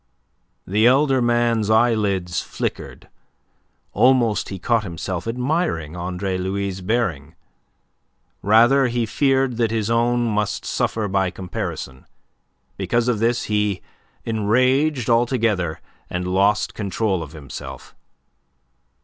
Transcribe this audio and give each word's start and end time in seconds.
The 0.65 0.87
elder 0.87 1.21
man's 1.21 1.69
eyelids 1.69 2.41
flickered. 2.41 3.07
Almost 3.93 4.49
he 4.49 4.57
caught 4.57 4.81
himself 4.83 5.27
admiring 5.27 5.95
Andre 5.95 6.39
Louis' 6.39 6.81
bearing. 6.81 7.35
Rather, 8.41 8.87
he 8.87 9.05
feared 9.05 9.57
that 9.57 9.69
his 9.69 9.91
own 9.91 10.25
must 10.25 10.65
suffer 10.65 11.07
by 11.07 11.29
comparison. 11.29 12.07
Because 12.77 13.07
of 13.07 13.19
this, 13.19 13.43
he 13.43 13.83
enraged 14.25 15.07
altogether, 15.07 15.79
and 16.09 16.25
lost 16.27 16.73
control 16.73 17.21
of 17.21 17.33
himself. 17.33 17.93